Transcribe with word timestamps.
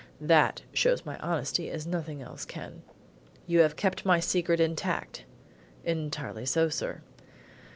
That 0.19 0.63
shows 0.73 1.05
my 1.05 1.19
honesty 1.19 1.69
as 1.69 1.85
nothing 1.85 2.23
else 2.23 2.43
can." 2.43 2.81
"You 3.45 3.59
have 3.59 3.75
kept 3.75 4.03
my 4.03 4.19
secret 4.19 4.59
intact?" 4.59 5.25
"Entirely 5.85 6.47
so, 6.47 6.69
sir." 6.69 7.01